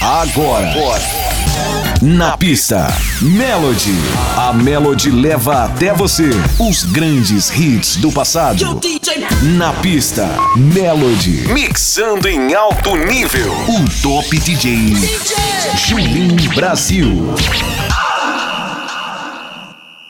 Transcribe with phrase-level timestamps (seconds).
[0.00, 0.72] Agora.
[2.02, 2.86] Na pista,
[3.22, 3.94] Melody.
[4.36, 8.80] A Melody leva até você os grandes hits do passado.
[9.56, 11.48] Na pista, Melody.
[11.52, 13.52] Mixando em alto nível.
[13.68, 14.94] O top DJ,
[15.76, 17.34] Julim Brasil.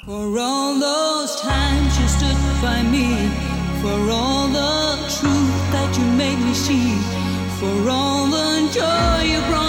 [0.05, 3.31] For all those times you stood by me,
[3.81, 6.99] for all the truth that you made me see,
[7.59, 8.14] for all
[8.75, 9.64] joy you brought.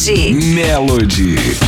[0.00, 0.54] Melody.
[0.54, 1.59] Melody.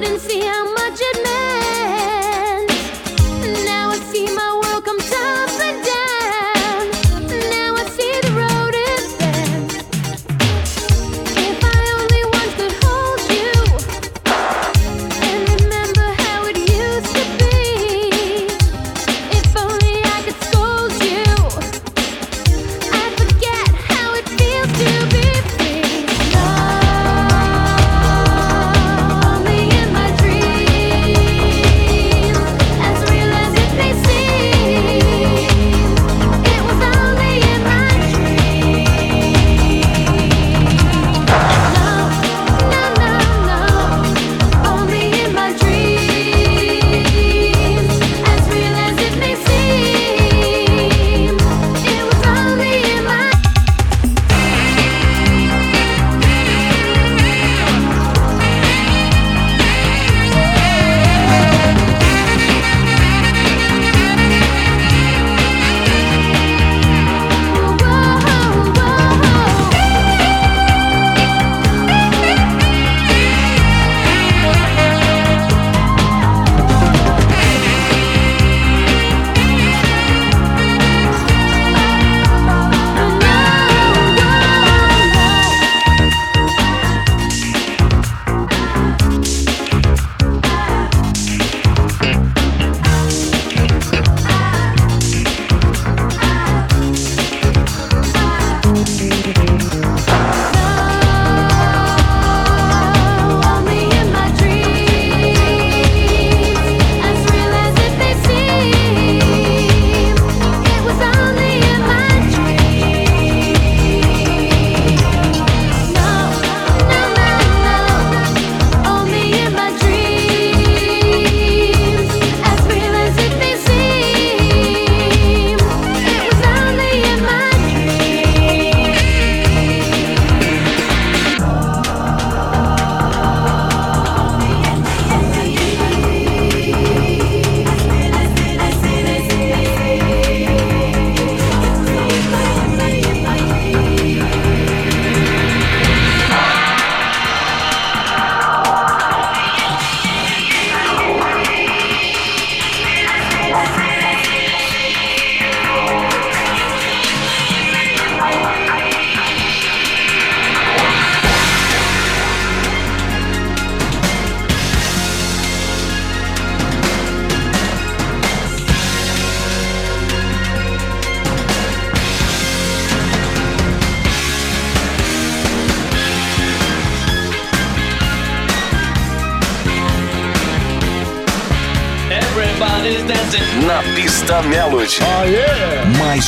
[0.00, 0.79] couldn't see how much.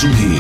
[0.03, 0.32] Sumir.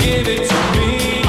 [0.00, 1.19] give it to me.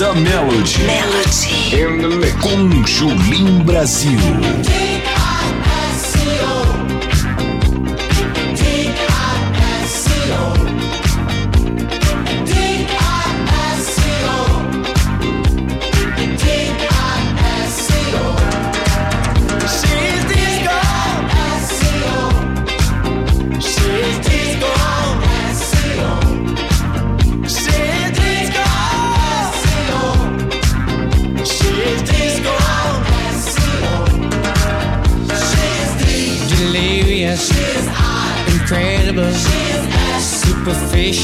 [0.00, 0.78] Pista Melody.
[0.86, 2.32] Melody.
[2.40, 4.18] Com Julim Brasil.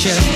[0.07, 0.36] Superficial,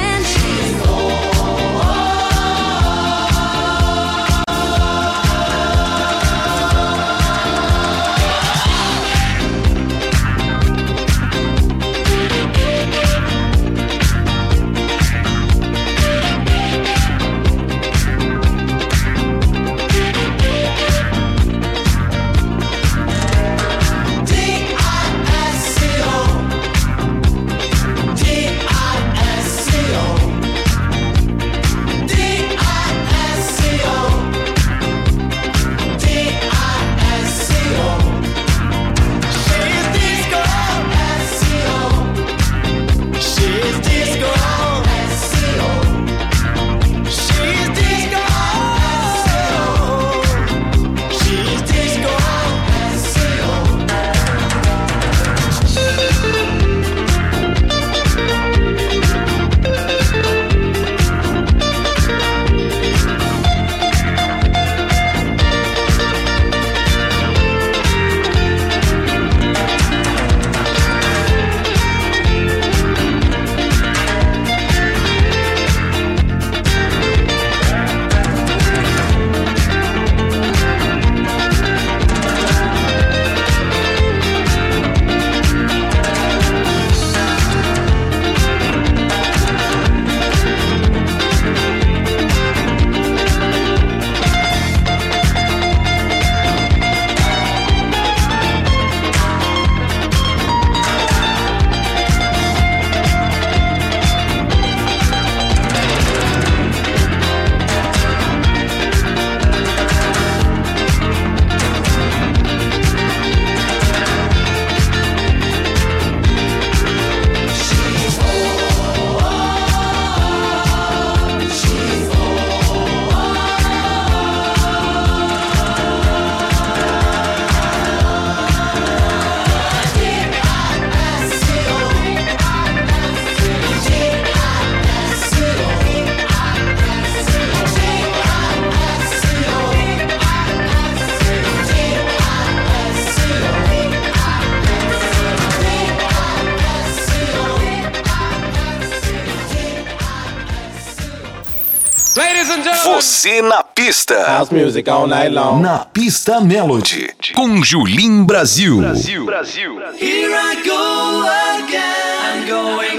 [153.21, 154.15] Você na pista.
[154.23, 155.61] House music all night long.
[155.61, 157.07] Na pista Melody.
[157.35, 158.77] Com Julim Brasil.
[158.77, 159.25] Brasil.
[159.25, 159.79] Brasil.
[159.95, 161.21] Here I go
[161.59, 162.01] again.
[162.25, 162.90] I'm going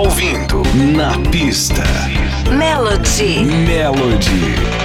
[0.00, 0.62] ouvindo
[0.94, 1.84] Na Pista.
[2.50, 3.44] Melody.
[3.44, 4.79] Melody.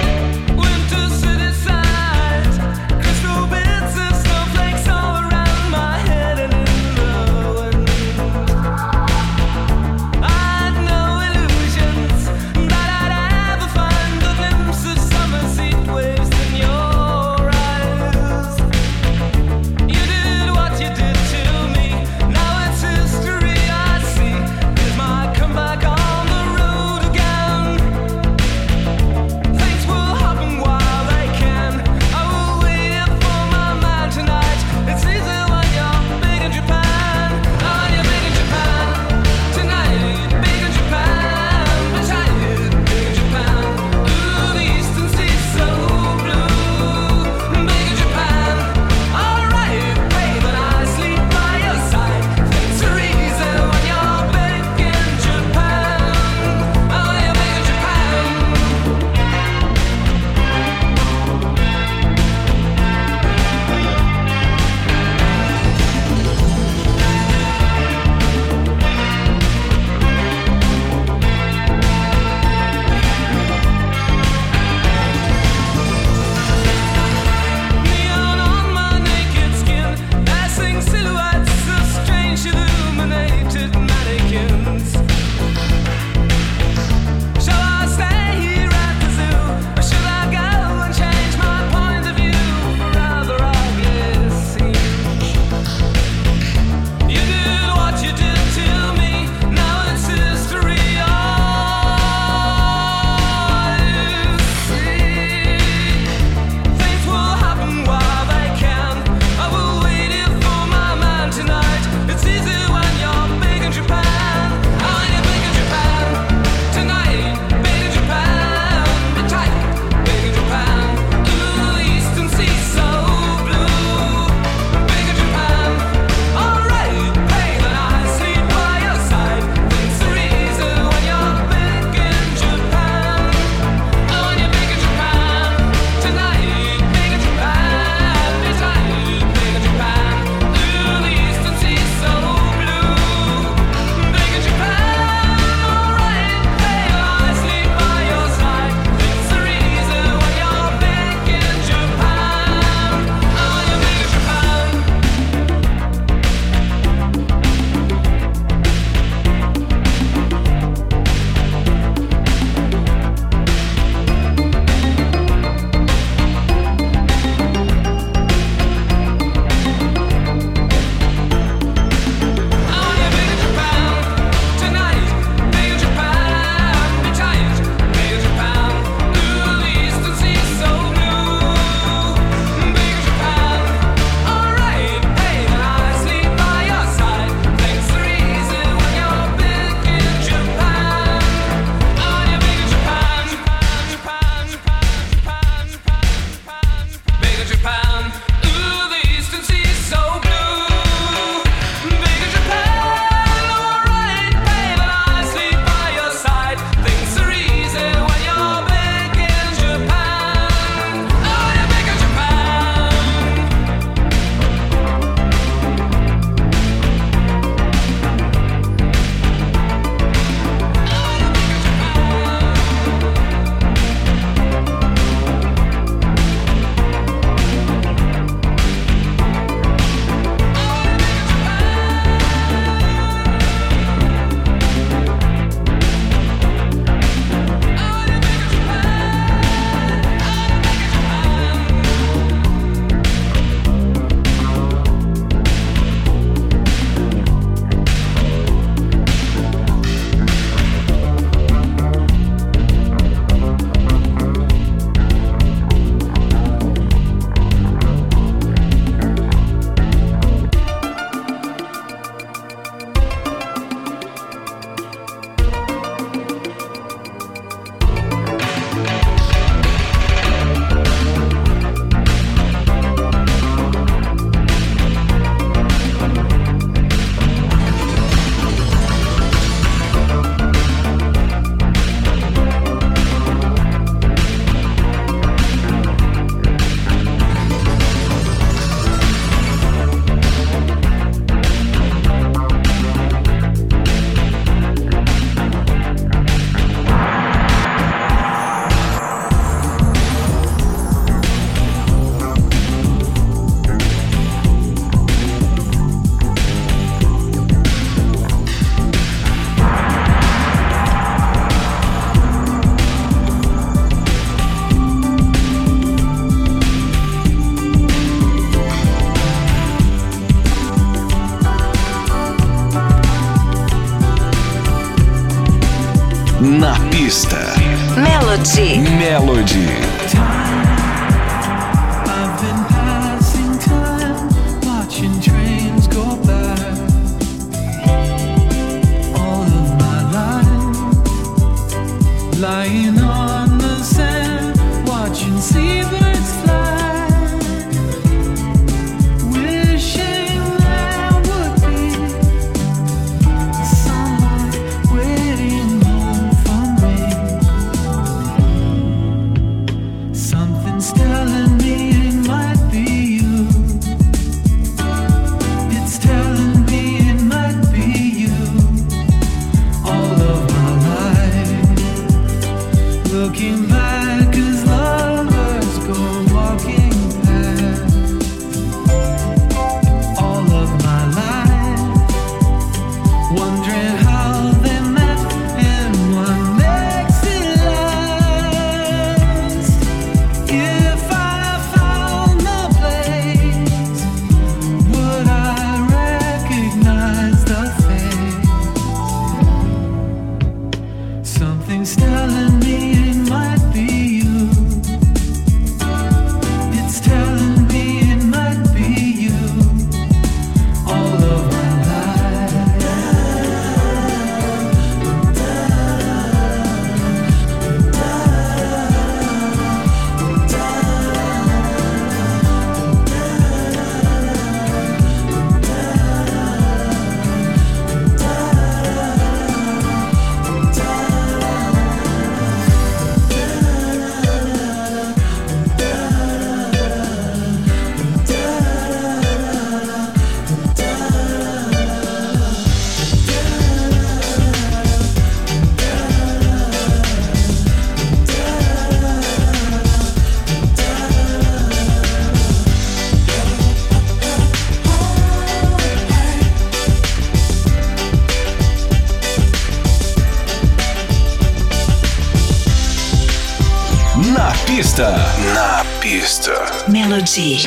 [466.26, 466.52] artista.
[466.88, 467.62] Melody.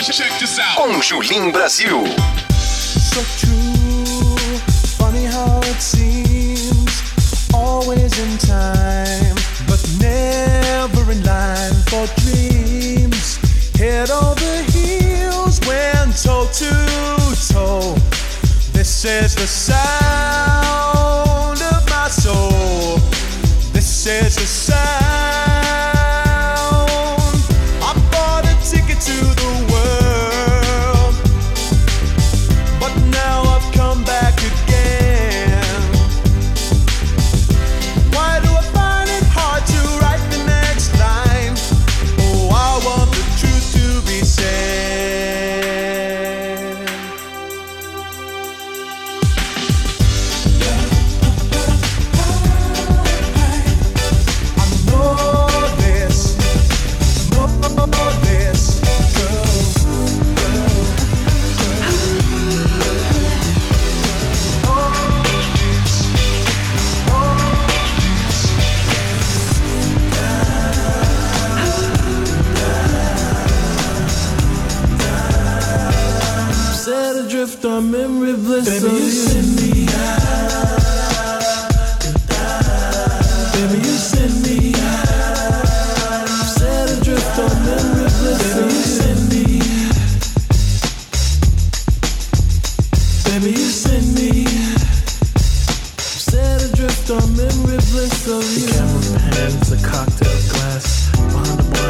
[0.75, 2.03] Com Julim Brazil.
[2.59, 4.57] So true,
[4.97, 7.01] funny how it seems.
[7.53, 9.35] Always in time,
[9.65, 13.39] but never in line for dreams.
[13.77, 15.59] Head over heels,
[16.21, 17.95] toe to toe.
[18.73, 19.98] This is the side.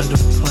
[0.10, 0.48] wonderful.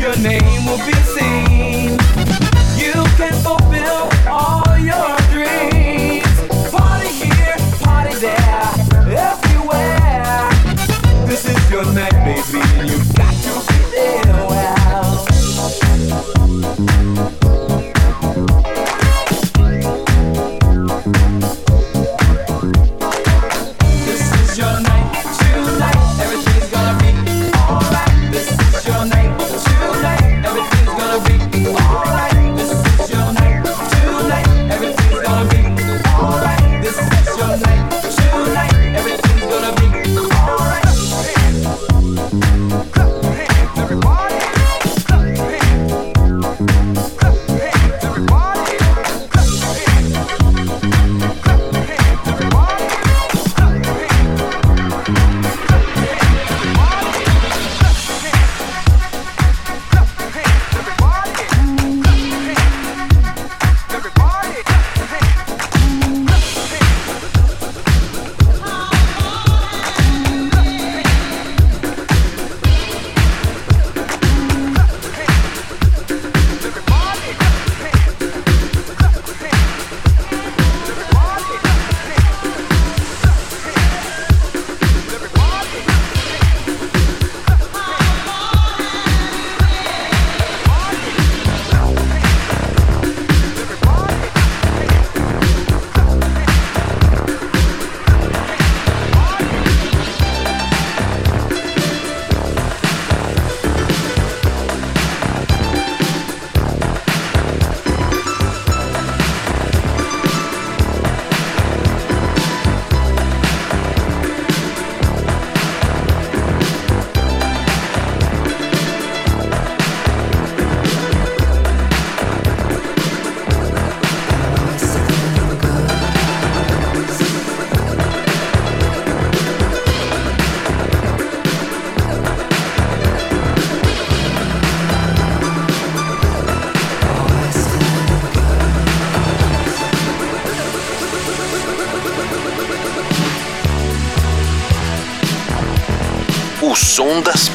[0.00, 1.09] Your name will be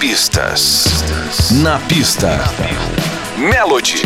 [0.05, 0.85] pistas.
[1.63, 2.37] Na pista.
[3.41, 4.05] Melody.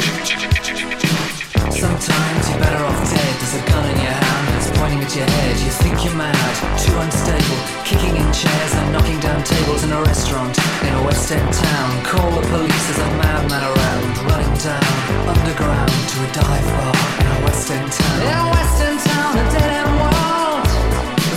[1.75, 3.33] Sometimes you're better off dead.
[3.39, 5.59] There's a gun in your hand that's pointing at your head.
[5.59, 6.39] You think you're mad,
[6.79, 7.59] too unstable.
[7.83, 10.55] kicking in chairs and knocking down tables in a restaurant
[10.87, 11.89] in a West End town.
[12.07, 14.87] Call the police, there's a madman around, running down
[15.27, 18.17] underground to a dive bar in a West End town.
[18.23, 20.63] In a West End town, a dead end world.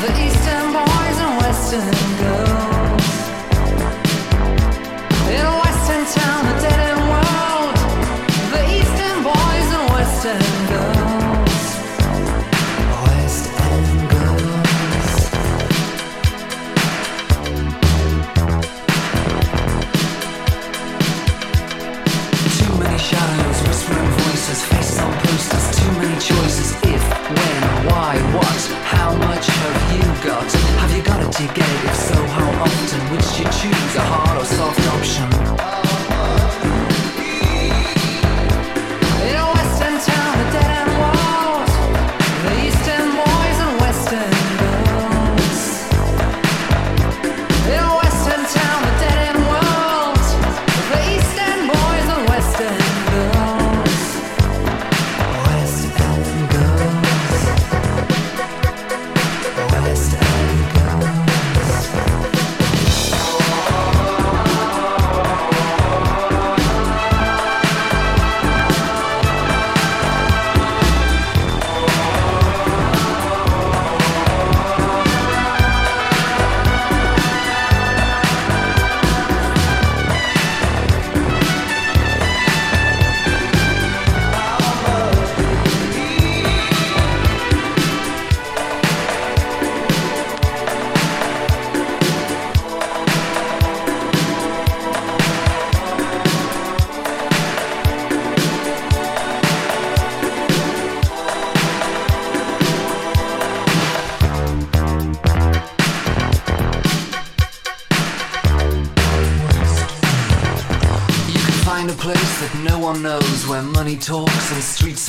[0.06, 1.90] The Eastern boys and Western
[2.22, 2.41] girls.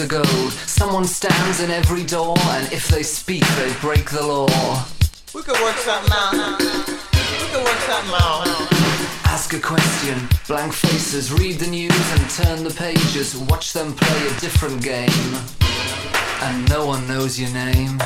[0.04, 0.52] Are gold.
[0.52, 4.48] Someone stands in every door, and if they speak, they break the law.
[5.34, 6.60] We could work something out.
[6.60, 8.48] We could work something out.
[9.26, 13.38] Ask a question, blank faces, read the news and turn the pages.
[13.50, 15.36] Watch them play a different game,
[16.42, 17.98] and no one knows your name.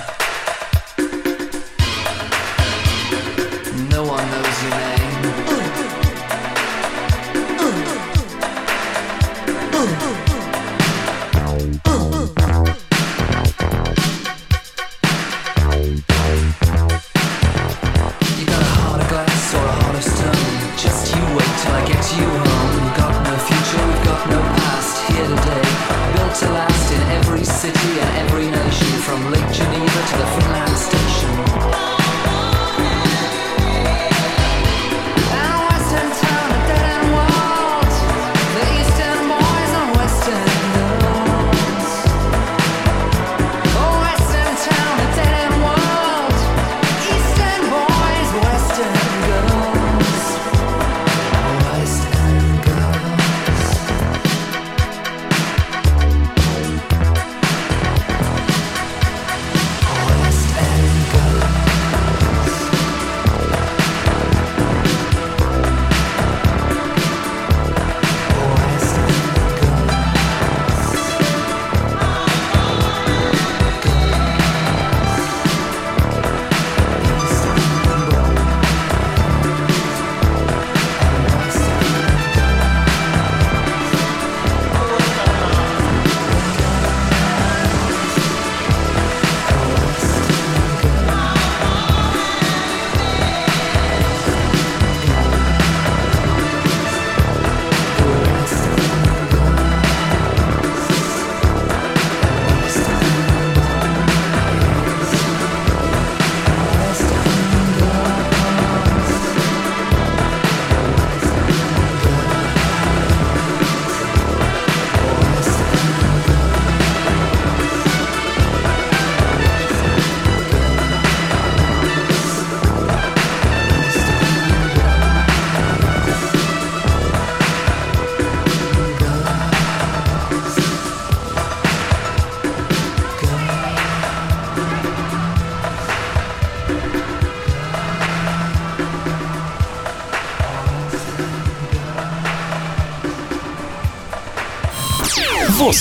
[3.90, 4.97] No one knows your name.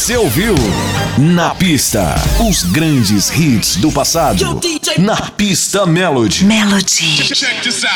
[0.07, 0.55] Você ouviu
[1.19, 2.15] Na pista,
[2.49, 4.61] os grandes hits do passado.
[4.99, 6.45] Na pista Melody.
[6.45, 7.25] Melody.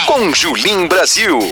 [0.09, 1.50] Com Julim Brasil.